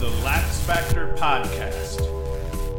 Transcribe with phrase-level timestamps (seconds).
[0.00, 2.00] the Lax Factor Podcast.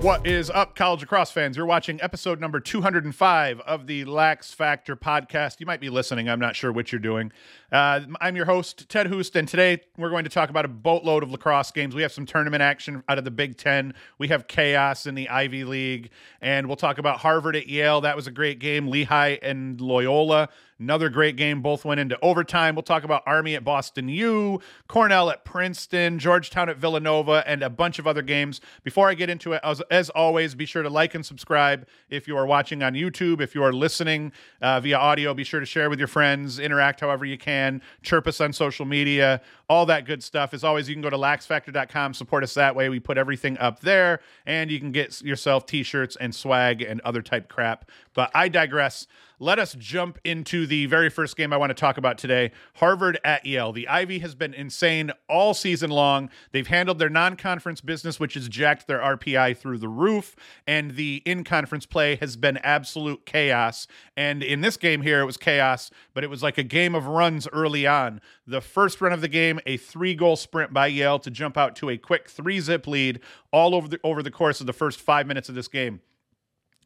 [0.02, 1.58] What is up, college lacrosse fans?
[1.58, 5.60] You're watching episode number 205 of the Lax Factor podcast.
[5.60, 6.30] You might be listening.
[6.30, 7.34] I'm not sure what you're doing.
[7.74, 11.22] Uh, I'm your host, Ted Hoost, and today we're going to talk about a boatload
[11.22, 11.94] of lacrosse games.
[11.94, 13.94] We have some tournament action out of the Big Ten.
[14.18, 18.00] We have chaos in the Ivy League, and we'll talk about Harvard at Yale.
[18.00, 18.88] That was a great game.
[18.88, 20.48] Lehigh and Loyola.
[20.80, 21.62] Another great game.
[21.62, 22.74] Both went into overtime.
[22.74, 27.70] We'll talk about Army at Boston U, Cornell at Princeton, Georgetown at Villanova, and a
[27.70, 28.62] bunch of other games.
[28.84, 32.30] Before I get into it, as, as always, be sure to like and subscribe if
[32.30, 33.42] you are watching on YouTube.
[33.42, 34.32] If you are listening
[34.62, 38.26] uh, via audio, be sure to share with your friends, interact however you can, chirp
[38.26, 40.54] us on social media, all that good stuff.
[40.54, 42.90] As always, you can go to laxfactor.com, support us that way.
[42.90, 47.00] We put everything up there, and you can get yourself t shirts and swag and
[47.02, 47.90] other type crap.
[48.14, 49.08] But I digress
[49.42, 53.20] let us jump into the very first game I want to talk about today Harvard
[53.24, 53.72] at Yale.
[53.72, 56.30] The Ivy has been insane all season long.
[56.52, 60.36] They've handled their non conference business, which has jacked their RPI through the roof,
[60.68, 63.88] and the in conference play has been absolute chaos.
[64.18, 67.08] And in this game here, it was chaos, but it was like a game of
[67.08, 68.20] runs early on.
[68.46, 71.76] The first run of the game, a three goal sprint by Yale to jump out
[71.78, 73.20] to a quick three zip lead
[73.52, 76.02] all over the, over the course of the first five minutes of this game.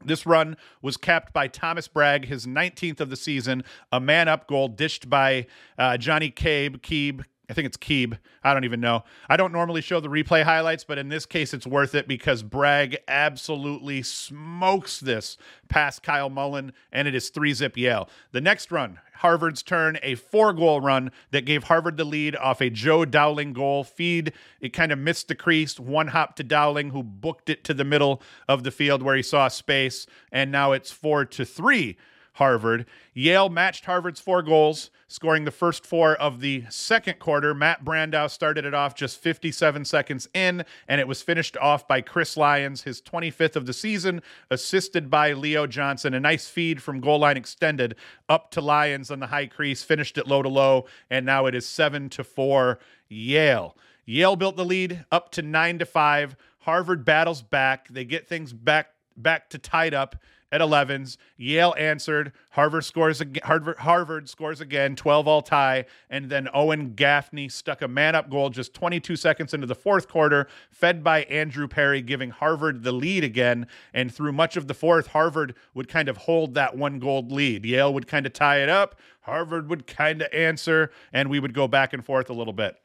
[0.05, 4.47] This run was capped by Thomas Bragg, his 19th of the season, a man up
[4.47, 7.23] goal dished by uh, Johnny Cabe, Keeb,
[7.53, 8.17] I think it's Keeb.
[8.43, 9.03] I don't even know.
[9.29, 12.41] I don't normally show the replay highlights, but in this case, it's worth it because
[12.41, 15.37] Bragg absolutely smokes this
[15.69, 18.09] past Kyle Mullen, and it is three zip Yale.
[18.31, 22.59] The next run, Harvard's turn, a four goal run that gave Harvard the lead off
[22.59, 23.83] a Joe Dowling goal.
[23.83, 27.75] Feed, it kind of missed the crease, one hop to Dowling, who booked it to
[27.75, 31.97] the middle of the field where he saw space, and now it's four to three
[32.33, 32.85] Harvard.
[33.13, 37.53] Yale matched Harvard's four goals, scoring the first four of the second quarter.
[37.53, 42.01] Matt Brandau started it off just 57 seconds in, and it was finished off by
[42.01, 46.15] Chris Lyons, his 25th of the season, assisted by Leo Johnson.
[46.15, 47.95] A nice feed from goal line extended
[48.27, 51.53] up to Lyons on the high crease, finished it low to low, and now it
[51.53, 53.77] is seven to four Yale.
[54.05, 56.35] Yale built the lead up to nine to five.
[56.59, 57.87] Harvard battles back.
[57.89, 60.15] They get things back back to tied up
[60.53, 61.17] at 11s.
[61.35, 62.31] Yale answered.
[62.51, 63.41] Harvard scores again.
[63.43, 65.85] Harvard, Harvard scores again, 12 all tie.
[66.11, 70.07] And then Owen Gaffney stuck a man up goal just 22 seconds into the fourth
[70.07, 73.65] quarter, fed by Andrew Perry, giving Harvard the lead again.
[73.95, 77.65] And through much of the fourth, Harvard would kind of hold that one goal lead.
[77.65, 78.99] Yale would kind of tie it up.
[79.21, 82.77] Harvard would kind of answer, and we would go back and forth a little bit.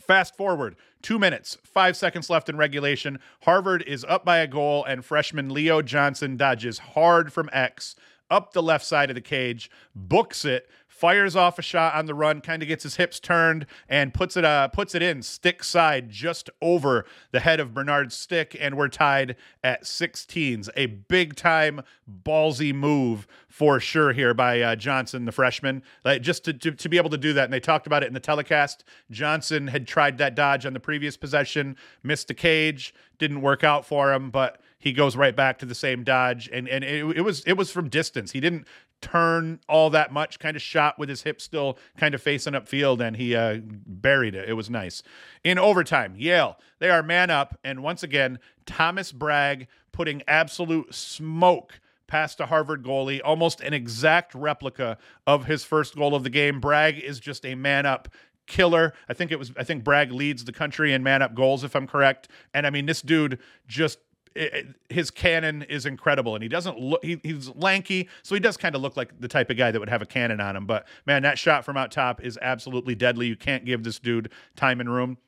[0.00, 3.18] Fast forward two minutes, five seconds left in regulation.
[3.42, 7.96] Harvard is up by a goal, and freshman Leo Johnson dodges hard from X
[8.30, 10.68] up the left side of the cage, books it,
[11.00, 14.36] fires off a shot on the run, kind of gets his hips turned and puts
[14.36, 18.76] it uh puts it in stick side just over the head of Bernard's stick, and
[18.76, 19.34] we're tied
[19.64, 20.68] at 16s.
[20.76, 21.80] A big time
[22.22, 25.82] ballsy move for sure here by uh, Johnson, the freshman.
[26.04, 28.06] Like just to, to to be able to do that, and they talked about it
[28.06, 28.84] in the telecast.
[29.10, 33.86] Johnson had tried that dodge on the previous possession, missed the cage, didn't work out
[33.86, 37.20] for him, but he goes right back to the same dodge and and it, it
[37.20, 38.66] was it was from distance he didn't
[39.00, 43.00] turn all that much kind of shot with his hip still kind of facing upfield
[43.00, 45.02] and he uh, buried it it was nice
[45.42, 51.80] in overtime yale they are man up and once again thomas bragg putting absolute smoke
[52.10, 56.58] past a Harvard goalie, almost an exact replica of his first goal of the game.
[56.58, 58.08] Bragg is just a man up
[58.46, 58.92] killer.
[59.08, 61.74] I think it was I think Bragg leads the country in man up goals if
[61.74, 62.28] I'm correct.
[62.52, 64.00] And I mean this dude just
[64.88, 68.76] his cannon is incredible and he doesn't look he, he's lanky so he does kind
[68.76, 70.86] of look like the type of guy that would have a cannon on him but
[71.04, 74.78] man that shot from out top is absolutely deadly you can't give this dude time
[74.80, 75.18] and room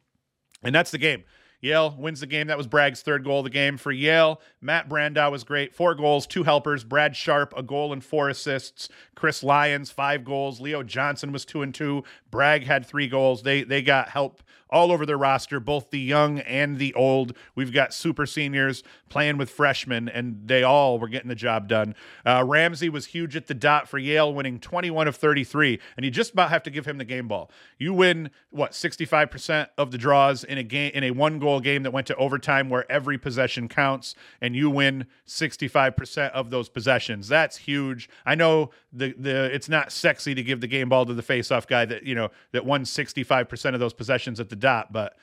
[0.62, 1.24] and that's the game
[1.62, 2.48] Yale wins the game.
[2.48, 4.40] That was Bragg's third goal of the game for Yale.
[4.60, 5.72] Matt Brandau was great.
[5.72, 6.82] Four goals, two helpers.
[6.82, 8.88] Brad Sharp, a goal and four assists.
[9.14, 10.60] Chris Lyons, five goals.
[10.60, 12.02] Leo Johnson was two and two.
[12.32, 13.44] Bragg had three goals.
[13.44, 17.36] They they got help all over their roster, both the young and the old.
[17.54, 21.94] We've got super seniors playing with freshmen, and they all were getting the job done.
[22.24, 26.10] Uh, Ramsey was huge at the dot for Yale, winning 21 of 33, and you
[26.10, 27.50] just about have to give him the game ball.
[27.78, 31.82] You win what 65% of the draws in a game in a one goal game
[31.82, 37.28] that went to overtime, where every possession counts, and you win 65% of those possessions.
[37.28, 38.08] That's huge.
[38.24, 41.50] I know the the it's not sexy to give the game ball to the face
[41.50, 42.21] off guy that you know
[42.52, 45.16] that won 65% of those possessions at the dot, but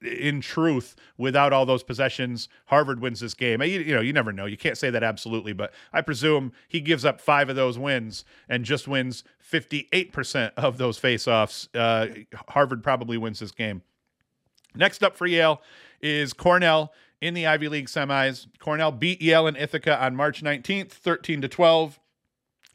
[0.00, 3.60] in truth, without all those possessions, Harvard wins this game.
[3.62, 4.46] You, you, know, you never know.
[4.46, 8.24] You can't say that absolutely, but I presume he gives up five of those wins
[8.48, 11.68] and just wins 58% of those faceoffs.
[11.74, 13.82] Uh, Harvard probably wins this game.
[14.74, 15.60] Next up for Yale
[16.00, 18.46] is Cornell in the Ivy League semis.
[18.58, 22.00] Cornell beat Yale and Ithaca on March 19th, 13 to 12.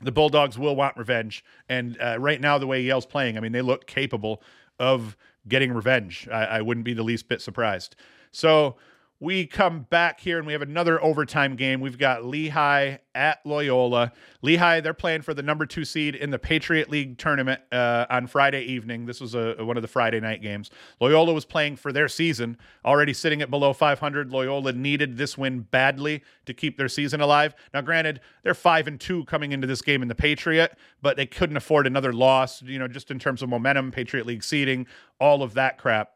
[0.02, 1.44] The Bulldogs will want revenge.
[1.68, 4.42] And uh, right now, the way Yale's playing, I mean, they look capable
[4.80, 5.18] of
[5.48, 6.28] getting revenge.
[6.32, 7.96] I, I wouldn't be the least bit surprised.
[8.32, 8.78] So
[9.22, 11.82] we come back here and we have another overtime game.
[11.82, 14.14] We've got Lehigh at Loyola.
[14.42, 18.28] Lehigh, they're playing for the number two seed in the Patriot League tournament uh, on
[18.28, 19.06] Friday evening.
[19.06, 20.70] This was a, one of the Friday night games.
[21.02, 24.32] Loyola was playing for their season, already sitting at below 500.
[24.32, 27.54] Loyola needed this win badly to keep their season alive.
[27.74, 31.26] Now, granted, they're five and two coming into this game in the Patriot, but they
[31.26, 32.62] couldn't afford another loss.
[32.62, 34.88] You know, just in terms of momentum, Patriot League seeding,
[35.20, 36.14] all of that crap.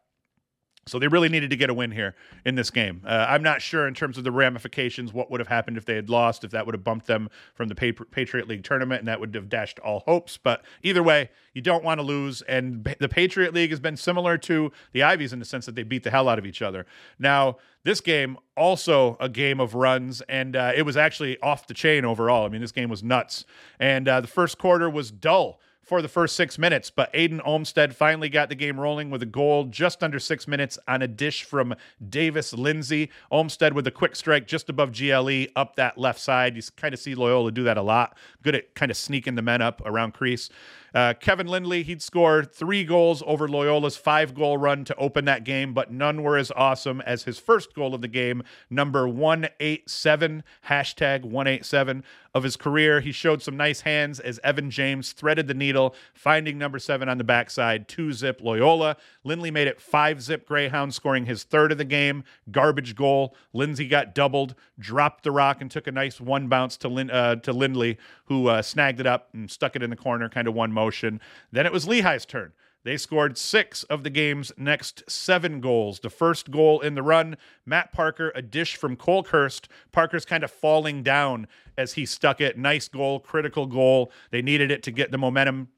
[0.86, 2.14] So they really needed to get a win here
[2.44, 3.02] in this game.
[3.06, 5.94] Uh, I'm not sure in terms of the ramifications what would have happened if they
[5.94, 9.18] had lost, if that would have bumped them from the Patriot League tournament, and that
[9.20, 10.36] would have dashed all hopes.
[10.36, 12.42] But either way, you don't want to lose.
[12.42, 15.82] And the Patriot League has been similar to the Ivies in the sense that they
[15.82, 16.86] beat the hell out of each other.
[17.18, 21.74] Now, this game also a game of runs, and uh, it was actually off the
[21.74, 22.46] chain overall.
[22.46, 23.44] I mean, this game was nuts,
[23.78, 27.94] and uh, the first quarter was dull for the first six minutes, but Aidan Olmstead
[27.94, 31.44] finally got the game rolling with a goal just under six minutes on a dish
[31.44, 31.74] from
[32.08, 33.10] Davis Lindsay.
[33.30, 36.56] Olmstead with a quick strike just above GLE up that left side.
[36.56, 38.16] You kind of see Loyola do that a lot.
[38.42, 40.48] Good at kind of sneaking the men up around crease.
[40.94, 45.42] Uh, Kevin Lindley, he'd score three goals over Loyola's five goal run to open that
[45.42, 50.44] game, but none were as awesome as his first goal of the game, number 187,
[50.68, 53.00] hashtag 187 of his career.
[53.00, 57.18] He showed some nice hands as Evan James threaded the needle, finding number seven on
[57.18, 58.96] the backside, two zip Loyola.
[59.24, 62.22] Lindley made it five zip Greyhound, scoring his third of the game.
[62.50, 63.34] Garbage goal.
[63.52, 67.36] Lindsay got doubled, dropped the rock, and took a nice one bounce to, Lin- uh,
[67.36, 70.54] to Lindley, who uh, snagged it up and stuck it in the corner, kind of
[70.54, 70.83] one motion.
[70.90, 72.52] Then it was Lehigh's turn.
[72.84, 76.00] They scored six of the game's next seven goals.
[76.00, 79.68] The first goal in the run, Matt Parker, a dish from Colkhurst.
[79.90, 81.46] Parker's kind of falling down
[81.78, 82.58] as he stuck it.
[82.58, 84.12] Nice goal, critical goal.
[84.30, 85.68] They needed it to get the momentum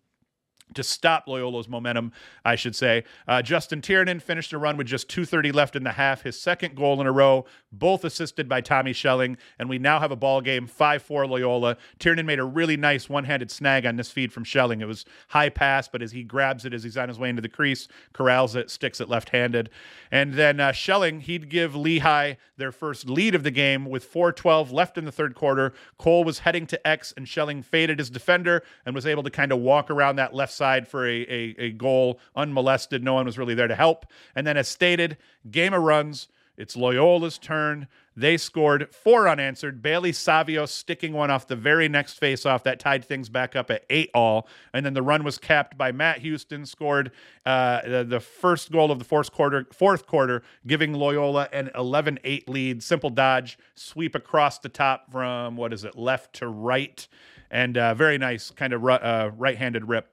[0.74, 2.12] to stop Loyola's momentum,
[2.44, 3.04] I should say.
[3.26, 6.76] Uh, Justin Tiernan finished the run with just 2.30 left in the half, his second
[6.76, 10.40] goal in a row, both assisted by Tommy Schelling, and we now have a ball
[10.40, 11.76] game 5-4 Loyola.
[11.98, 14.80] Tiernan made a really nice one-handed snag on this feed from Schelling.
[14.80, 17.42] It was high pass, but as he grabs it as he's on his way into
[17.42, 19.70] the crease, corrals it, sticks it left-handed.
[20.10, 24.72] And then uh, Schelling, he'd give Lehigh their first lead of the game with 4.12
[24.72, 25.72] left in the third quarter.
[25.98, 29.52] Cole was heading to X, and Schelling faded his defender and was able to kind
[29.52, 33.04] of walk around that left side for a, a, a goal unmolested.
[33.04, 34.06] No one was really there to help.
[34.34, 35.16] And then, as stated,
[35.50, 36.28] game of runs.
[36.56, 37.86] It's Loyola's turn.
[38.16, 39.82] They scored four unanswered.
[39.82, 43.84] Bailey Savio sticking one off the very next faceoff that tied things back up at
[43.90, 44.48] eight all.
[44.72, 47.12] And then the run was capped by Matt Houston, scored
[47.44, 52.18] uh, the, the, first goal of the fourth quarter, fourth quarter, giving Loyola an 11
[52.24, 52.82] 8 lead.
[52.82, 57.06] Simple dodge, sweep across the top from, what is it, left to right.
[57.50, 60.08] And uh, very nice kind of uh, right handed rip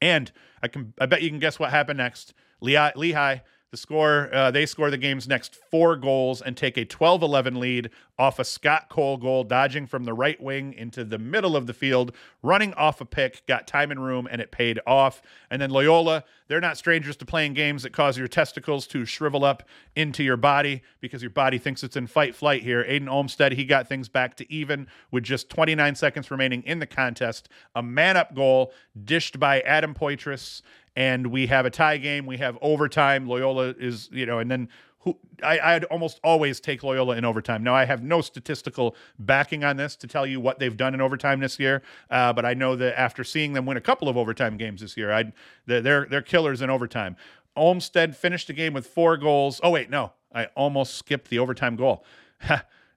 [0.00, 0.30] and
[0.62, 2.34] I can I bet you can guess what happened next.
[2.60, 3.38] Lehigh, Lehigh
[3.70, 7.58] the score, uh, they score the game's next four goals and take a 12 11
[7.58, 11.66] lead off a Scott Cole goal, dodging from the right wing into the middle of
[11.66, 15.20] the field, running off a pick, got time and room, and it paid off.
[15.50, 19.44] And then Loyola, they're not strangers to playing games that cause your testicles to shrivel
[19.44, 22.84] up into your body because your body thinks it's in fight flight here.
[22.86, 26.86] Aidan Olmstead, he got things back to even with just 29 seconds remaining in the
[26.86, 27.48] contest.
[27.74, 28.72] A man up goal
[29.04, 30.62] dished by Adam Poitras
[30.96, 32.26] and we have a tie game.
[32.26, 33.28] We have overtime.
[33.28, 34.68] Loyola is, you know, and then
[35.00, 37.62] who I, I'd almost always take Loyola in overtime.
[37.62, 41.00] Now I have no statistical backing on this to tell you what they've done in
[41.00, 44.16] overtime this year, uh, but I know that after seeing them win a couple of
[44.16, 45.32] overtime games this year, I'd
[45.66, 47.16] they're they're killers in overtime.
[47.54, 49.60] Olmstead finished the game with four goals.
[49.62, 52.04] Oh wait, no, I almost skipped the overtime goal.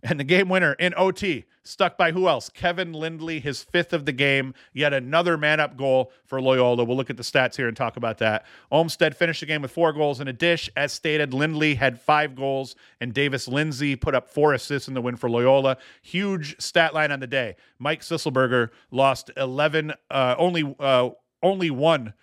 [0.03, 2.49] and the game winner in OT, stuck by who else?
[2.49, 4.53] Kevin Lindley, his fifth of the game.
[4.73, 6.83] Yet another man up goal for Loyola.
[6.83, 8.45] We'll look at the stats here and talk about that.
[8.71, 10.69] Olmstead finished the game with four goals and a dish.
[10.75, 15.01] As stated, Lindley had five goals, and Davis Lindsay put up four assists in the
[15.01, 15.77] win for Loyola.
[16.01, 17.55] Huge stat line on the day.
[17.77, 21.09] Mike Sisselberger lost 11, uh, only, uh,
[21.43, 22.13] only one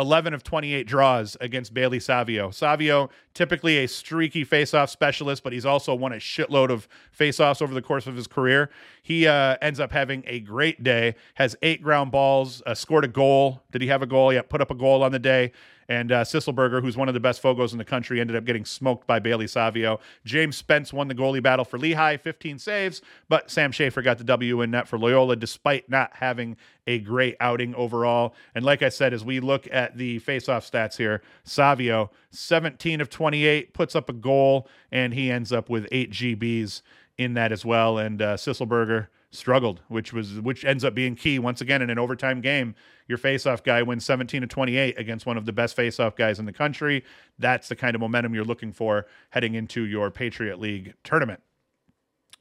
[0.00, 2.50] 11 of 28 draws against Bailey Savio.
[2.50, 7.74] Savio, typically a streaky faceoff specialist, but he's also won a shitload of faceoffs over
[7.74, 8.70] the course of his career.
[9.02, 13.08] He uh, ends up having a great day, has eight ground balls, uh, scored a
[13.08, 13.62] goal.
[13.70, 14.32] Did he have a goal?
[14.32, 15.52] Yeah, put up a goal on the day.
[15.90, 18.64] And uh, Sisselberger, who's one of the best Fogos in the country, ended up getting
[18.64, 19.98] smoked by Bailey Savio.
[20.24, 24.24] James Spence won the goalie battle for Lehigh, 15 saves, but Sam Schaefer got the
[24.24, 26.56] W in net for Loyola despite not having
[26.90, 28.34] a great outing overall.
[28.54, 33.08] And like I said, as we look at the faceoff stats here, Savio, 17 of
[33.08, 36.82] 28, puts up a goal, and he ends up with eight GBs
[37.16, 37.96] in that as well.
[37.96, 41.98] And uh, Sisselberger struggled, which was which ends up being key once again in an
[41.98, 42.74] overtime game.
[43.06, 46.44] Your faceoff guy wins 17 to 28 against one of the best faceoff guys in
[46.44, 47.04] the country.
[47.38, 51.40] That's the kind of momentum you're looking for heading into your Patriot League tournament.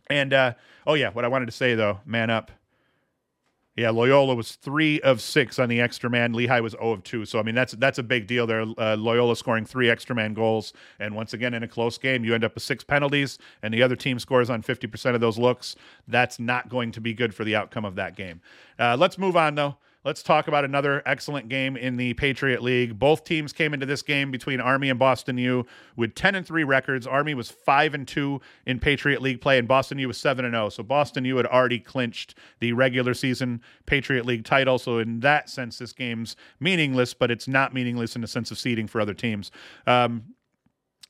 [0.09, 0.53] And uh,
[0.87, 2.51] oh yeah, what I wanted to say though, man up.
[3.79, 6.33] Yeah, Loyola was three of six on the extra man.
[6.33, 7.23] Lehigh was 0 of two.
[7.23, 8.65] So I mean that's that's a big deal there.
[8.77, 12.35] Uh, Loyola scoring three extra man goals, and once again in a close game, you
[12.35, 15.77] end up with six penalties, and the other team scores on 50% of those looks.
[16.09, 18.41] That's not going to be good for the outcome of that game.
[18.77, 19.77] Uh, let's move on though.
[20.05, 22.97] Let's talk about another excellent game in the Patriot League.
[22.97, 25.65] Both teams came into this game between Army and Boston U
[25.97, 27.05] with 10 and 3 records.
[27.05, 30.53] Army was 5 and 2 in Patriot League play and Boston U was 7 and
[30.53, 30.69] 0.
[30.69, 34.79] So Boston U had already clinched the regular season Patriot League title.
[34.79, 38.57] So in that sense this game's meaningless, but it's not meaningless in the sense of
[38.57, 39.51] seeding for other teams.
[39.85, 40.23] Um,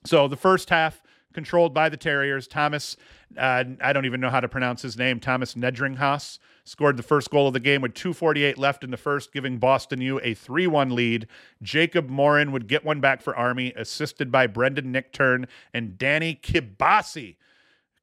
[0.03, 2.48] so the first half controlled by the Terriers.
[2.48, 2.98] Thomas,
[3.38, 7.31] uh, I don't even know how to pronounce his name, Thomas Nedringhaus scored the first
[7.31, 10.91] goal of the game with 248 left in the first, giving Boston U a 3-1
[10.91, 11.27] lead.
[11.63, 17.38] Jacob Morin would get one back for Army, assisted by Brendan Nichtern and Danny Kibasi.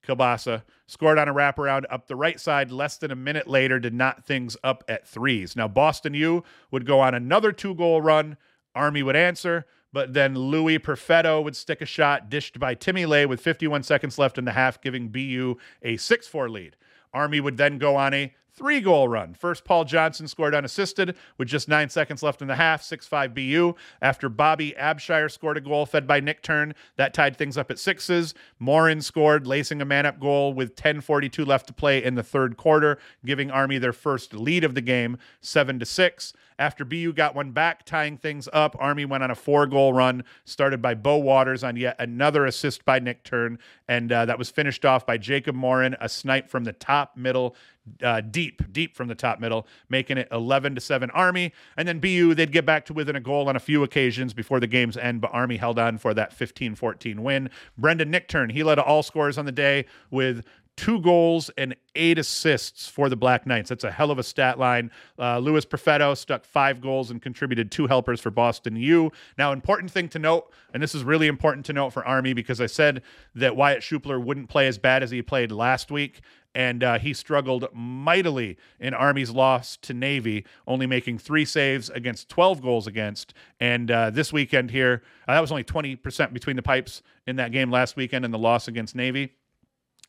[0.06, 3.90] Kibasa scored on a wraparound up the right side less than a minute later to
[3.90, 5.54] knot things up at threes.
[5.54, 8.36] Now, Boston U would go on another two goal run.
[8.74, 9.64] Army would answer,
[9.96, 14.18] but then Louis Perfetto would stick a shot dished by Timmy Lay with 51 seconds
[14.18, 16.76] left in the half, giving BU a 6 4 lead.
[17.14, 19.32] Army would then go on a three goal run.
[19.32, 23.34] First, Paul Johnson scored unassisted with just nine seconds left in the half, 6 5
[23.34, 23.74] BU.
[24.02, 28.34] After Bobby Abshire scored a goal fed by Nichtern, that tied things up at sixes.
[28.58, 32.58] Morin scored, lacing a man up goal with 10.42 left to play in the third
[32.58, 36.34] quarter, giving Army their first lead of the game, 7 to 6.
[36.58, 40.24] After BU got one back, tying things up, Army went on a four goal run,
[40.44, 43.58] started by Bo Waters on yet another assist by Nichtern,
[43.88, 47.54] and uh, that was finished off by Jacob Morin, a snipe from the top middle
[48.02, 51.52] uh, deep, deep from the top middle, making it 11 to 7 Army.
[51.76, 54.60] And then BU, they'd get back to within a goal on a few occasions before
[54.60, 57.50] the game's end, but Army held on for that 15 14 win.
[57.78, 60.44] Brendan Nichtern, he led all scores on the day with
[60.76, 63.68] two goals and eight assists for the Black Knights.
[63.68, 64.90] That's a hell of a stat line.
[65.18, 69.10] Uh, Perfetto stuck five goals and contributed two helpers for Boston U.
[69.38, 72.60] Now, important thing to note, and this is really important to note for Army because
[72.60, 73.02] I said
[73.34, 76.20] that Wyatt Schupler wouldn't play as bad as he played last week
[76.56, 82.30] and uh, he struggled mightily in Army's loss to Navy, only making three saves against
[82.30, 83.34] 12 goals against.
[83.60, 87.52] And uh, this weekend here, uh, that was only 20% between the pipes in that
[87.52, 89.34] game last weekend and the loss against Navy.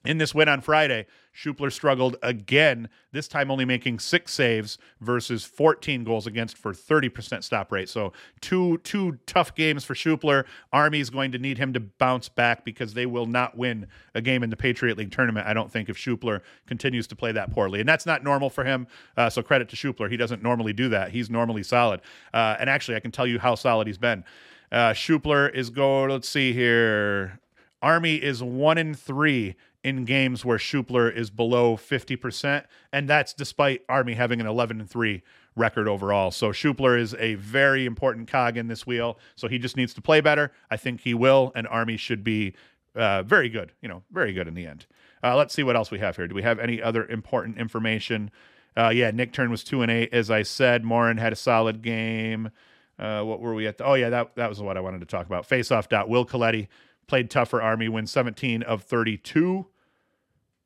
[0.05, 5.43] In this win on Friday, Schupler struggled again, this time only making six saves versus
[5.43, 7.89] 14 goals against for 30% stop rate.
[7.89, 10.45] So two two tough games for Schupler.
[10.71, 14.21] Army is going to need him to bounce back because they will not win a
[14.21, 15.45] game in the Patriot League tournament.
[15.45, 18.63] I don't think if Schupler continues to play that poorly, and that's not normal for
[18.63, 18.87] him.
[19.17, 20.09] Uh, so credit to Schupler.
[20.09, 21.11] He doesn't normally do that.
[21.11, 22.01] He's normally solid.
[22.33, 24.23] Uh, and actually, I can tell you how solid he's been.
[24.71, 26.11] Uh, Schupler is going.
[26.11, 27.39] Let's see here.
[27.87, 33.85] Army is one in three in games where Schupler is below 50%, and that's despite
[33.87, 35.23] Army having an 11 and 3
[35.55, 36.29] record overall.
[36.31, 39.17] So Schupler is a very important cog in this wheel.
[39.37, 40.51] So he just needs to play better.
[40.69, 42.55] I think he will, and Army should be
[42.93, 44.85] uh, very good, you know, very good in the end.
[45.23, 46.27] Uh, let's see what else we have here.
[46.27, 48.31] Do we have any other important information?
[48.75, 50.83] Uh, yeah, Nichtern was 2 and 8, as I said.
[50.83, 52.51] Morin had a solid game.
[52.99, 53.77] Uh, what were we at?
[53.77, 55.45] The, oh, yeah, that, that was what I wanted to talk about.
[55.45, 55.87] Face off.
[55.89, 56.67] Will Coletti
[57.07, 59.65] played tougher Army, wins 17 of 32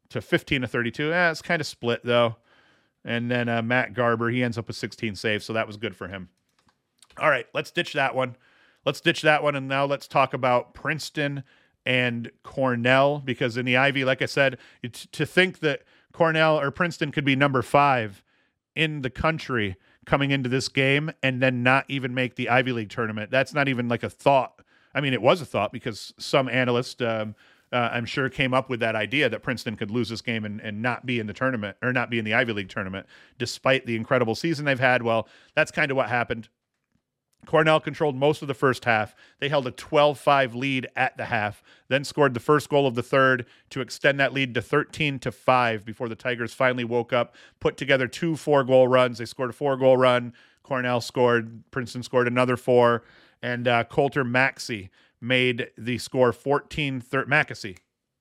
[0.10, 1.14] to 15 to 32.
[1.14, 2.36] Eh, it's kind of split though.
[3.04, 5.96] And then uh, Matt Garber, he ends up with 16 saves, so that was good
[5.96, 6.30] for him.
[7.20, 8.36] All right, let's ditch that one.
[8.86, 11.44] Let's ditch that one, and now let's talk about Princeton
[11.86, 14.58] and Cornell because in the Ivy, like I said,
[15.12, 15.82] to think that
[16.14, 18.24] Cornell or Princeton could be number five
[18.76, 22.90] in the country coming into this game and then not even make the Ivy League
[22.90, 24.61] tournament, that's not even like a thought.
[24.94, 27.36] I mean, it was a thought because some analyst, um,
[27.72, 30.60] uh, I'm sure came up with that idea that Princeton could lose this game and,
[30.60, 33.08] and not be in the tournament or not be in the Ivy League tournament,
[33.38, 35.04] despite the incredible season they've had.
[35.04, 36.50] Well, that's kind of what happened.
[37.46, 39.16] Cornell controlled most of the first half.
[39.40, 42.96] They held a 12 5 lead at the half, then scored the first goal of
[42.96, 47.14] the third to extend that lead to 13 to 5 before the Tigers finally woke
[47.14, 49.18] up, put together two four goal runs.
[49.18, 50.34] They scored a four goal run.
[50.64, 53.04] Cornell scored, Princeton scored another four
[53.42, 57.78] and uh, Coulter Maxey made the score 14 thir- Mackesy.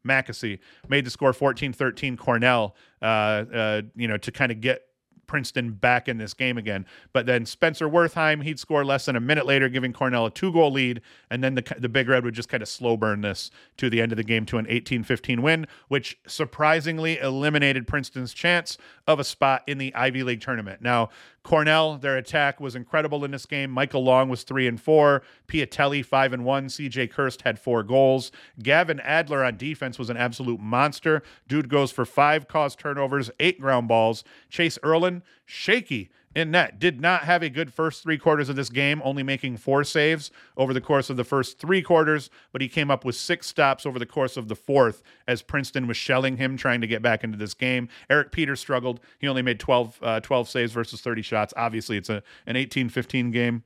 [0.06, 0.58] Mackesy
[0.88, 4.84] made the score 14 13 Cornell, uh, uh, you know, to kind of get
[5.30, 6.84] Princeton back in this game again.
[7.12, 10.52] But then Spencer Wertheim, he'd score less than a minute later, giving Cornell a two
[10.52, 11.02] goal lead.
[11.30, 14.00] And then the, the Big Red would just kind of slow burn this to the
[14.00, 19.20] end of the game to an 18 15 win, which surprisingly eliminated Princeton's chance of
[19.20, 20.82] a spot in the Ivy League tournament.
[20.82, 21.10] Now,
[21.42, 23.70] Cornell, their attack was incredible in this game.
[23.70, 25.22] Michael Long was three and four.
[25.48, 26.66] Piatelli five and one.
[26.66, 28.30] CJ Kirst had four goals.
[28.62, 31.22] Gavin Adler on defense was an absolute monster.
[31.48, 34.22] Dude goes for five caused turnovers, eight ground balls.
[34.50, 36.78] Chayse Ierlan, shaky in net.
[36.78, 40.30] Did not have a good first three quarters of this game, only making four saves
[40.56, 43.84] over the course of the first three quarters, but he came up with six stops
[43.84, 47.24] over the course of the fourth as Princeton was shelling him, trying to get back
[47.24, 47.88] into this game.
[48.08, 49.00] Eric Peters struggled.
[49.18, 51.54] He only made 12, uh, 12 saves versus 30 shots.
[51.56, 53.64] Obviously, it's a, an 18 15 game.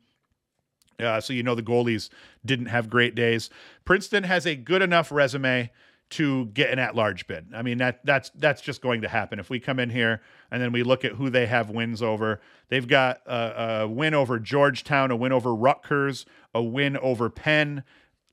[1.00, 2.08] Uh, so you know the goalies
[2.46, 3.50] didn't have great days.
[3.84, 5.70] Princeton has a good enough resume
[6.10, 7.46] to get an at-large bid.
[7.54, 10.20] I mean that that's that's just going to happen if we come in here
[10.50, 12.40] and then we look at who they have wins over.
[12.68, 17.84] They've got a, a win over Georgetown, a win over Rutgers, a win over Penn,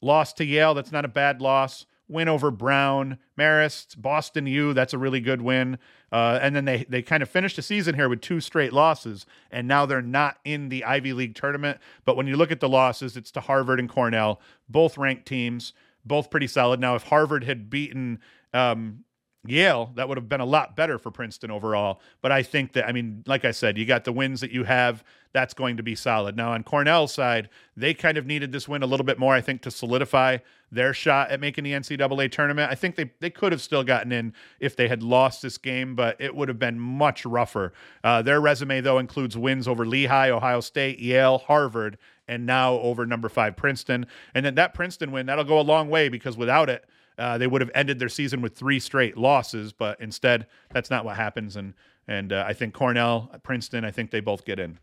[0.01, 0.73] loss to Yale.
[0.73, 1.85] That's not a bad loss.
[2.07, 4.73] Win over Brown, Marist, Boston U.
[4.73, 5.79] That's a really good win.
[6.11, 9.25] Uh, and then they they kind of finished the season here with two straight losses,
[9.49, 11.79] and now they're not in the Ivy League tournament.
[12.03, 15.71] But when you look at the losses, it's to Harvard and Cornell, both ranked teams
[16.05, 16.79] both pretty solid.
[16.79, 18.19] Now, if Harvard had beaten
[18.53, 19.03] um,
[19.45, 21.99] Yale, that would have been a lot better for Princeton overall.
[22.21, 24.65] But I think that, I mean, like I said, you got the wins that you
[24.65, 25.03] have.
[25.33, 26.35] That's going to be solid.
[26.35, 29.41] Now, on Cornell's side, they kind of needed this win a little bit more, I
[29.41, 30.37] think, to solidify
[30.71, 32.71] their shot at making the NCAA tournament.
[32.71, 35.95] I think they, they could have still gotten in if they had lost this game,
[35.95, 37.73] but it would have been much rougher.
[38.03, 41.97] Uh, their resume, though, includes wins over Lehigh, Ohio State, Yale, Harvard,
[42.31, 44.07] and now over number five Princeton.
[44.33, 46.85] And then that Princeton win, that'll go a long way because without it,
[47.17, 49.73] uh, they would have ended their season with three straight losses.
[49.73, 51.57] But instead, that's not what happens.
[51.57, 51.73] And
[52.07, 54.79] and uh, I think Cornell, Princeton, I think they both get in.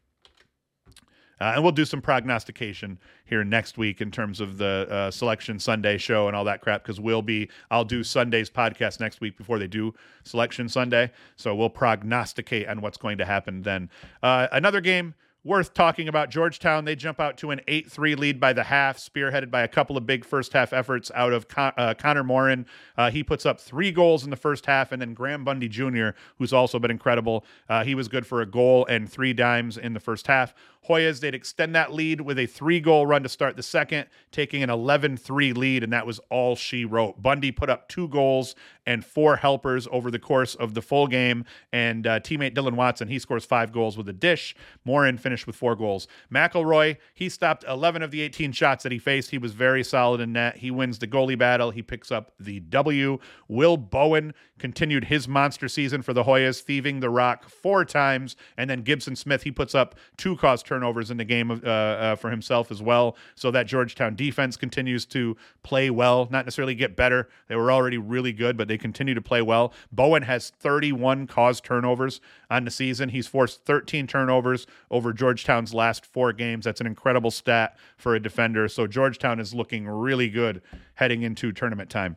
[1.41, 5.59] Uh, and we'll do some prognostication here next week in terms of the uh, selection
[5.59, 9.39] Sunday show and all that crap because we'll be I'll do Sunday's podcast next week
[9.39, 13.89] before they do selection Sunday, so we'll prognosticate on what's going to happen then.
[14.23, 15.15] Uh, another game
[15.49, 16.85] worth talking about Georgetown.
[16.85, 19.97] They jump out to an 8 3 lead by the half, spearheaded by a couple
[19.97, 22.67] of big first half efforts out of Con- uh, Connor Morin.
[22.99, 26.11] Uh, he puts up three goals in the first half, and then Graham Bundy Jr.,
[26.37, 27.47] who's also been incredible.
[27.67, 30.55] Uh, he was good for a goal and three dimes in the first half.
[30.89, 34.63] Hoyas, they'd extend that lead with a three goal run to start the second, taking
[34.63, 37.23] an 11 3 lead, and that was all she wrote.
[37.23, 38.55] Bundy put up two goals
[38.87, 43.09] and four helpers over the course of the full game, and uh, teammate Dylan Watson,
[43.09, 44.57] he scores five goals with a dish.
[44.85, 46.09] Morin finished with four goals.
[46.33, 49.31] McElroy, he stopped 11 of the 18 shots that he faced.
[49.31, 50.57] He was very solid in net.
[50.57, 51.71] He wins the goalie battle.
[51.71, 53.19] He picks up the W.
[53.47, 58.69] Will Bowen continued his monster season for the Hoyas, thieving the rock four times, and
[58.69, 60.78] then Gibson Smith, he puts up two cause turnovers
[61.11, 63.17] in the game uh, uh, for himself as well.
[63.35, 67.29] So that Georgetown defense continues to play well, not necessarily get better.
[67.49, 69.73] They were already really good, but they continue to play well.
[69.93, 73.11] Bowen has 31 caused turnovers on the season.
[73.11, 76.65] He's forced 13 turnovers over Georgetown's last four games.
[76.65, 78.69] That's an incredible stat for a defender.
[78.69, 80.63] So Georgetown is looking really good
[80.95, 82.17] heading into tournament time.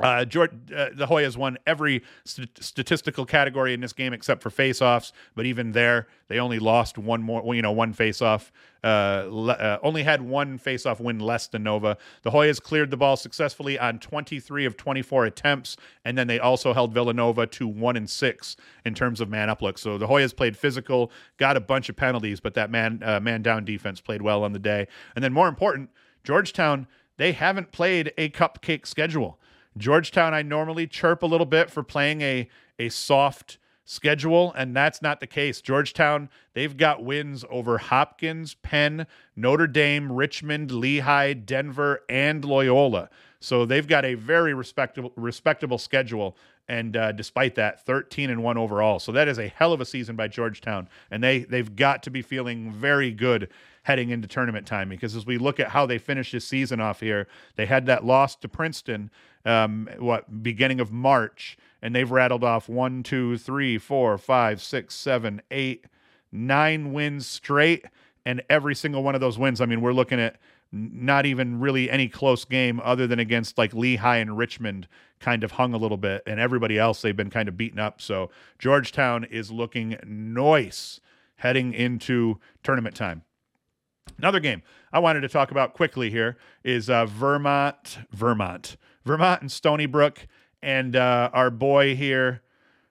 [0.00, 4.50] Uh, George, uh, the Hoyas won every st- statistical category in this game except for
[4.50, 7.54] faceoffs, but even there, they only lost one more.
[7.54, 8.50] You know, one faceoff.
[8.84, 11.96] Uh, le- uh, only had one faceoff win less than Nova.
[12.22, 16.72] The Hoyas cleared the ball successfully on 23 of 24 attempts, and then they also
[16.72, 19.78] held Villanova to one and six in terms of man up look.
[19.78, 23.42] So the Hoyas played physical, got a bunch of penalties, but that man uh, man
[23.42, 24.86] down defense played well on the day.
[25.16, 25.90] And then more important,
[26.22, 26.86] Georgetown
[27.18, 29.38] they haven't played a cupcake schedule.
[29.76, 35.00] Georgetown, I normally chirp a little bit for playing a a soft schedule, and that's
[35.00, 35.60] not the case.
[35.62, 43.08] Georgetown, they've got wins over Hopkins, Penn, Notre Dame, Richmond, Lehigh, Denver, and Loyola.
[43.40, 46.36] So they've got a very respectable respectable schedule.
[46.70, 48.98] And uh, despite that, 13 and one overall.
[48.98, 52.10] So that is a hell of a season by Georgetown, and they they've got to
[52.10, 53.48] be feeling very good
[53.88, 57.00] heading into tournament time because as we look at how they finished this season off
[57.00, 59.10] here, they had that loss to Princeton,
[59.46, 64.94] um, what beginning of March, and they've rattled off one, two, three, four, five, six,
[64.94, 65.86] seven, eight,
[66.30, 67.86] nine wins straight,
[68.26, 69.58] and every single one of those wins.
[69.58, 70.36] I mean, we're looking at
[70.70, 74.86] not even really any close game other than against like Lehigh and Richmond
[75.18, 78.02] kind of hung a little bit and everybody else they've been kind of beaten up
[78.02, 81.00] so Georgetown is looking nice
[81.36, 83.22] heading into tournament time
[84.16, 89.52] Another game I wanted to talk about quickly here is uh, Vermont, Vermont, Vermont and
[89.52, 90.26] Stony Brook,
[90.62, 92.42] and uh, our boy here,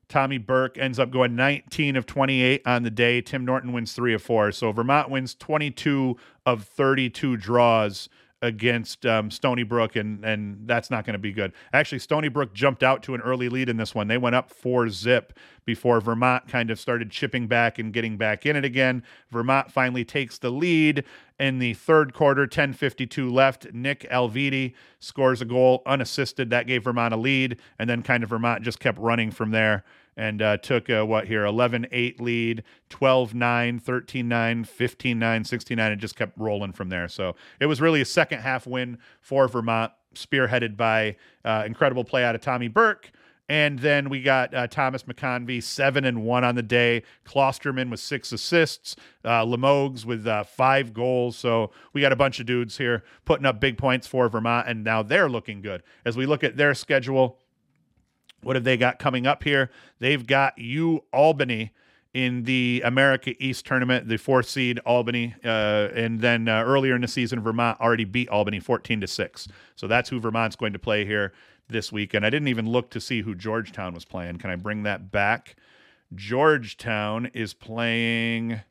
[0.07, 3.21] Tommy Burke, ends up going 19 of 28 on the day.
[3.21, 8.07] Tim Norton wins three of four, so Vermont wins 22 of 32 draws
[8.41, 11.53] against um, Stony Brook, and and that's not going to be good.
[11.73, 14.07] Actually, Stony Brook jumped out to an early lead in this one.
[14.07, 15.33] They went up four zip
[15.65, 19.03] before Vermont kind of started chipping back and getting back in it again.
[19.31, 21.03] Vermont finally takes the lead
[21.39, 23.73] in the third quarter, 10:52 left.
[23.73, 26.49] Nick Alviti scores a goal unassisted.
[26.49, 29.83] That gave Vermont a lead, and then kind of Vermont just kept running from there
[30.17, 36.37] and uh, took a, what here 11-8 lead 12-9 13-9 15-9 16-9 and just kept
[36.37, 41.15] rolling from there so it was really a second half win for vermont spearheaded by
[41.45, 43.11] uh, incredible play out of tommy burke
[43.49, 47.03] and then we got uh, Thomas McConvey, seven and one on the day.
[47.25, 48.95] Klosterman with six assists.
[49.23, 49.45] Uh,
[50.05, 51.37] with uh, five goals.
[51.37, 54.83] So we got a bunch of dudes here putting up big points for Vermont, and
[54.83, 55.83] now they're looking good.
[56.05, 57.39] As we look at their schedule,
[58.41, 59.69] what have they got coming up here?
[59.99, 61.73] They've got U Albany
[62.13, 67.01] in the America East tournament, the fourth seed Albany, uh, and then uh, earlier in
[67.01, 69.47] the season, Vermont already beat Albany fourteen to six.
[69.75, 71.33] So that's who Vermont's going to play here
[71.67, 72.25] this weekend.
[72.25, 74.37] I didn't even look to see who Georgetown was playing.
[74.37, 75.57] Can I bring that back?
[76.15, 78.61] Georgetown is playing.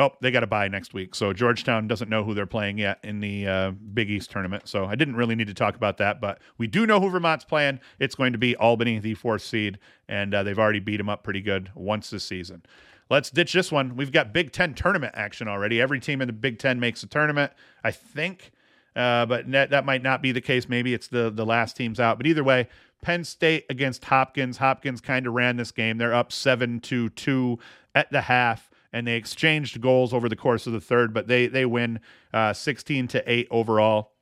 [0.00, 1.16] Oh, they got to buy next week.
[1.16, 4.68] So Georgetown doesn't know who they're playing yet in the uh, Big East tournament.
[4.68, 7.44] So I didn't really need to talk about that, but we do know who Vermont's
[7.44, 7.80] playing.
[7.98, 11.24] It's going to be Albany, the fourth seed, and uh, they've already beat them up
[11.24, 12.62] pretty good once this season.
[13.10, 13.96] Let's ditch this one.
[13.96, 15.80] We've got Big Ten tournament action already.
[15.80, 18.52] Every team in the Big Ten makes a tournament, I think,
[18.94, 20.68] uh, but that, that might not be the case.
[20.68, 22.18] Maybe it's the the last teams out.
[22.18, 22.68] But either way,
[23.02, 24.58] Penn State against Hopkins.
[24.58, 25.98] Hopkins kind of ran this game.
[25.98, 27.58] They're up seven to two
[27.94, 31.46] at the half and they exchanged goals over the course of the third, but they
[31.46, 32.00] they win
[32.32, 34.12] uh, 16 to eight overall.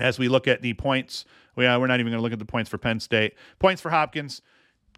[0.00, 1.24] As we look at the points,
[1.56, 3.34] we, uh, we're not even going to look at the points for Penn State.
[3.58, 4.42] Points for Hopkins.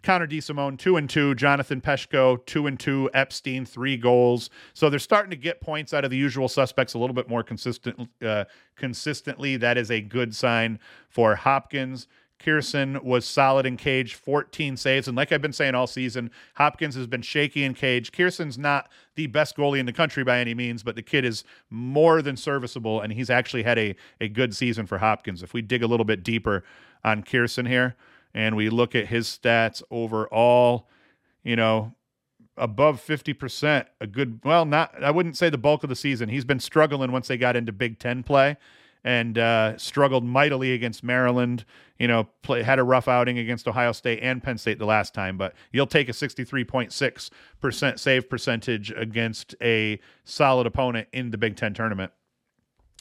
[0.03, 1.35] Connor DeSimone, two and two.
[1.35, 3.09] Jonathan Peshko, two and two.
[3.13, 4.49] Epstein, three goals.
[4.73, 7.43] So they're starting to get points out of the usual suspects a little bit more
[7.43, 9.57] consistent, uh, consistently.
[9.57, 12.07] That is a good sign for Hopkins.
[12.41, 15.07] Kierson was solid in cage, 14 saves.
[15.07, 18.11] And like I've been saying all season, Hopkins has been shaky in cage.
[18.11, 21.43] Kierson's not the best goalie in the country by any means, but the kid is
[21.69, 25.43] more than serviceable, and he's actually had a, a good season for Hopkins.
[25.43, 26.63] If we dig a little bit deeper
[27.03, 27.95] on Kierson here
[28.33, 30.87] and we look at his stats overall,
[31.43, 31.93] you know,
[32.57, 36.29] above 50%, a good, well, not, I wouldn't say the bulk of the season.
[36.29, 38.57] He's been struggling once they got into Big Ten play
[39.03, 41.65] and uh, struggled mightily against Maryland.
[41.99, 45.13] You know, play, had a rough outing against Ohio State and Penn State the last
[45.13, 51.55] time, but you'll take a 63.6% save percentage against a solid opponent in the Big
[51.55, 52.11] Ten tournament.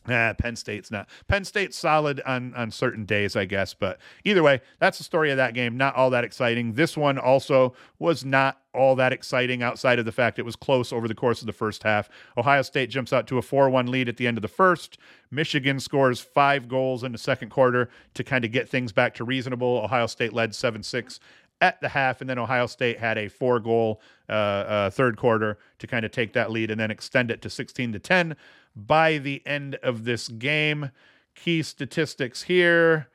[0.08, 1.08] Ah, Penn State's not.
[1.28, 3.74] Penn State's solid on on certain days, I guess.
[3.74, 5.76] But either way, that's the story of that game.
[5.76, 6.72] Not all that exciting.
[6.72, 10.92] This one also was not all that exciting outside of the fact it was close
[10.92, 12.08] over the course of the first half.
[12.36, 14.96] Ohio State jumps out to a 4 1 lead at the end of the first.
[15.30, 19.24] Michigan scores five goals in the second quarter to kind of get things back to
[19.24, 19.82] reasonable.
[19.84, 21.20] Ohio State led 7 6
[21.60, 25.58] at the half, and then Ohio State had a four goal uh, uh, third quarter
[25.78, 28.36] to kind of take that lead and then extend it to 16 to 10
[28.74, 30.90] by the end of this game.
[31.34, 33.08] Key statistics here.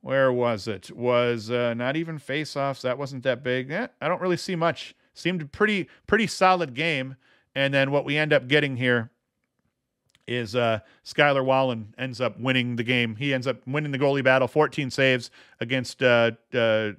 [0.00, 0.90] Where was it?
[0.94, 2.82] Was uh, not even face-offs.
[2.82, 3.70] That wasn't that big.
[3.70, 4.94] Eh, I don't really see much.
[5.14, 7.16] Seemed pretty pretty solid game.
[7.54, 9.10] And then what we end up getting here
[10.26, 13.16] is uh, Skylar Wallen ends up winning the game.
[13.16, 15.30] He ends up winning the goalie battle, 14 saves
[15.60, 16.92] against uh, uh,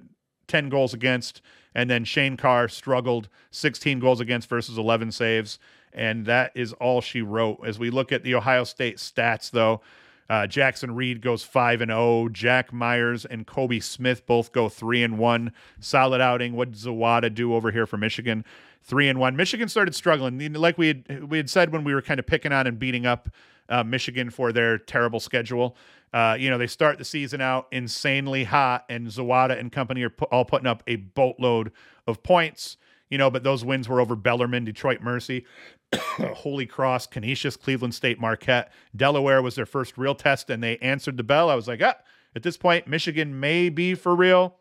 [0.48, 1.42] 10 goals against.
[1.74, 5.58] And then Shane Carr struggled, 16 goals against versus 11 saves
[5.96, 7.58] and that is all she wrote.
[7.64, 9.80] As we look at the Ohio State stats, though,
[10.28, 12.00] uh, Jackson Reed goes five and zero.
[12.00, 12.28] Oh.
[12.28, 15.52] Jack Myers and Kobe Smith both go three and one.
[15.80, 16.54] Solid outing.
[16.54, 18.44] What Zawada do over here for Michigan?
[18.82, 19.36] Three and one.
[19.36, 22.52] Michigan started struggling, like we had we had said when we were kind of picking
[22.52, 23.28] on and beating up
[23.68, 25.76] uh, Michigan for their terrible schedule.
[26.12, 30.10] Uh, you know, they start the season out insanely hot, and Zawada and company are
[30.10, 31.72] pu- all putting up a boatload
[32.06, 32.76] of points.
[33.10, 35.44] You know, but those wins were over Bellarmine, Detroit Mercy,
[36.34, 38.72] Holy Cross, Canisius, Cleveland State, Marquette.
[38.94, 41.50] Delaware was their first real test, and they answered the bell.
[41.50, 41.96] I was like, ah,
[42.34, 44.56] at this point, Michigan may be for real.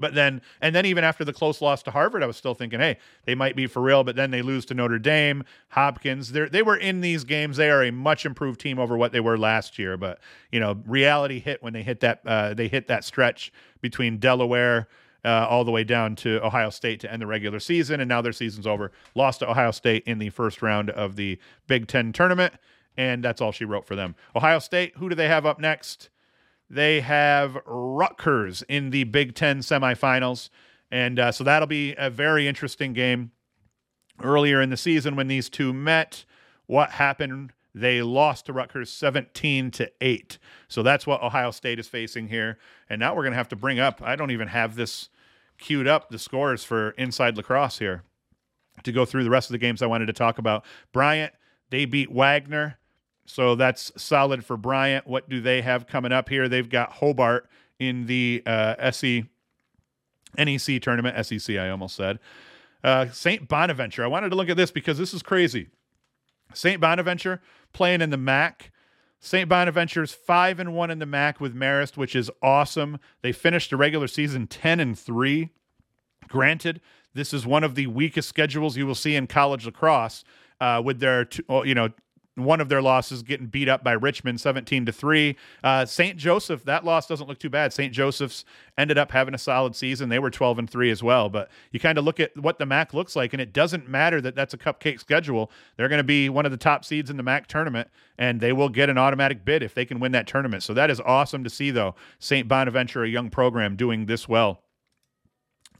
[0.00, 2.80] But then, and then even after the close loss to Harvard, I was still thinking,
[2.80, 4.04] hey, they might be for real.
[4.04, 6.32] But then they lose to Notre Dame, Hopkins.
[6.32, 7.56] They they were in these games.
[7.56, 9.96] They are a much improved team over what they were last year.
[9.96, 10.20] But
[10.52, 14.88] you know, reality hit when they hit that uh, they hit that stretch between Delaware,
[15.24, 18.22] uh, all the way down to Ohio State to end the regular season, and now
[18.22, 18.92] their season's over.
[19.14, 22.54] Lost to Ohio State in the first round of the Big Ten tournament,
[22.96, 24.14] and that's all she wrote for them.
[24.36, 26.10] Ohio State, who do they have up next?
[26.70, 30.50] They have Rutgers in the Big Ten semifinals,
[30.90, 33.32] and uh, so that'll be a very interesting game.
[34.20, 36.24] Earlier in the season, when these two met,
[36.66, 37.52] what happened?
[37.74, 40.38] They lost to Rutgers 17 to 8.
[40.68, 42.58] So that's what Ohio State is facing here.
[42.88, 45.08] And now we're going to have to bring up, I don't even have this
[45.58, 48.02] queued up, the scores for inside lacrosse here
[48.84, 50.64] to go through the rest of the games I wanted to talk about.
[50.92, 51.32] Bryant,
[51.70, 52.78] they beat Wagner.
[53.26, 55.06] So that's solid for Bryant.
[55.06, 56.48] What do they have coming up here?
[56.48, 59.24] They've got Hobart in the uh, SE
[60.36, 62.18] NEC tournament, SEC, I almost said.
[62.82, 63.48] Uh, St.
[63.48, 64.04] Bonaventure.
[64.04, 65.68] I wanted to look at this because this is crazy.
[66.54, 66.80] St.
[66.80, 67.40] Bonaventure
[67.72, 68.70] playing in the MAC.
[69.20, 69.48] St.
[69.48, 72.98] Bonaventure's five and one in the MAC with Marist, which is awesome.
[73.22, 75.50] They finished the regular season ten and three.
[76.28, 76.80] Granted,
[77.14, 80.24] this is one of the weakest schedules you will see in college lacrosse,
[80.60, 81.90] uh, with their two, you know
[82.44, 85.36] one of their losses getting beat up by Richmond 17 to 3.
[85.62, 86.16] Uh, St.
[86.16, 87.72] Joseph, that loss doesn't look too bad.
[87.72, 87.92] St.
[87.92, 88.44] Joseph's
[88.76, 90.08] ended up having a solid season.
[90.08, 91.28] They were 12 and 3 as well.
[91.28, 94.20] But you kind of look at what the MAC looks like, and it doesn't matter
[94.20, 95.50] that that's a cupcake schedule.
[95.76, 98.52] They're going to be one of the top seeds in the MAC tournament, and they
[98.52, 100.62] will get an automatic bid if they can win that tournament.
[100.62, 101.94] So that is awesome to see, though.
[102.18, 102.48] St.
[102.48, 104.62] Bonaventure, a young program, doing this well.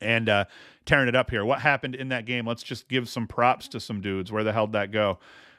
[0.00, 0.44] And, uh,
[0.88, 1.44] tearing it up here.
[1.44, 2.46] What happened in that game?
[2.46, 4.32] Let's just give some props to some dudes.
[4.32, 5.18] Where the hell did that go?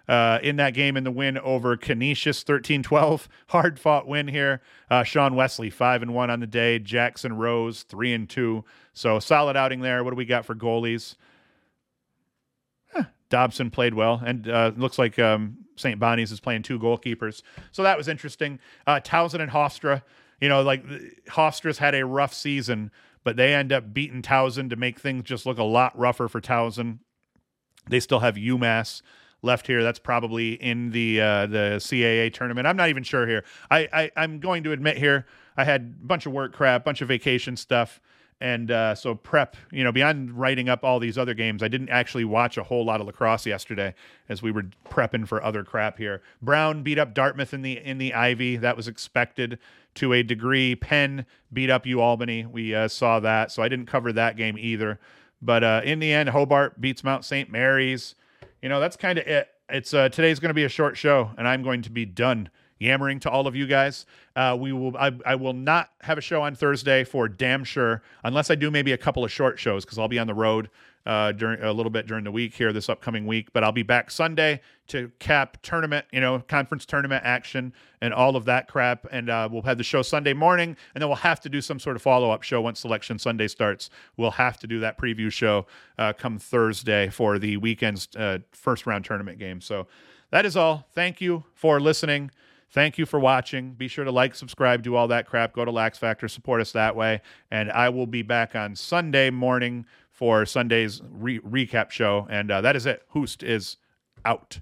[0.09, 3.29] Uh, in that game in the win over Canisius 13 12.
[3.47, 4.61] Hard fought win here.
[4.89, 6.79] Uh, Sean Wesley, 5 and 1 on the day.
[6.79, 8.65] Jackson Rose, 3 and 2.
[8.93, 10.03] So solid outing there.
[10.03, 11.15] What do we got for goalies?
[13.29, 15.99] Dobson played well, and uh, looks like um, St.
[15.99, 17.43] Bonnie's is playing two goalkeepers.
[17.71, 18.59] So that was interesting.
[18.87, 20.01] Uh, Towson and Hofstra,
[20.41, 20.83] you know, like
[21.27, 22.89] Hofstra's had a rough season,
[23.23, 26.41] but they end up beating Towson to make things just look a lot rougher for
[26.41, 26.99] Towson.
[27.87, 29.03] They still have UMass
[29.41, 29.83] left here.
[29.83, 32.67] That's probably in the uh, the CAA tournament.
[32.67, 33.43] I'm not even sure here.
[33.69, 35.25] I, I I'm going to admit here
[35.57, 37.99] I had a bunch of work crap, bunch of vacation stuff.
[38.41, 41.89] And uh, so prep, you know, beyond writing up all these other games, I didn't
[41.89, 43.93] actually watch a whole lot of lacrosse yesterday
[44.29, 46.21] as we were prepping for other crap here.
[46.41, 48.55] Brown beat up Dartmouth in the in the Ivy.
[48.55, 49.59] That was expected
[49.95, 50.75] to a degree.
[50.75, 52.45] Penn beat up U Albany.
[52.45, 55.01] We uh, saw that, so I didn't cover that game either.
[55.41, 57.51] But uh, in the end, Hobart beats Mount St.
[57.51, 58.15] Mary's
[58.61, 59.49] you know, that's kind of it.
[59.69, 62.49] It's uh, today's going to be a short show, and I'm going to be done
[62.79, 64.05] yammering to all of you guys.
[64.35, 64.97] Uh, we will.
[64.97, 68.71] I, I, will not have a show on Thursday for damn sure, unless I do
[68.71, 70.69] maybe a couple of short shows because I'll be on the road
[71.05, 73.51] uh, during a little bit during the week here, this upcoming week.
[73.53, 78.35] But I'll be back Sunday to cap tournament, you know, conference tournament action and all
[78.35, 79.05] of that crap.
[79.11, 81.79] And uh, we'll have the show Sunday morning, and then we'll have to do some
[81.79, 83.89] sort of follow up show once Selection Sunday starts.
[84.17, 88.85] We'll have to do that preview show uh, come Thursday for the weekend's uh, first
[88.85, 89.61] round tournament game.
[89.61, 89.87] So
[90.31, 90.87] that is all.
[90.93, 92.31] Thank you for listening.
[92.71, 93.73] Thank you for watching.
[93.73, 95.53] Be sure to like, subscribe, do all that crap.
[95.53, 97.21] Go to Lax Factor, support us that way.
[97.49, 99.87] And I will be back on Sunday morning
[100.19, 102.27] for Sunday's re- recap show.
[102.29, 103.03] And uh, that is it.
[103.11, 103.77] Hoost is
[104.25, 104.59] out.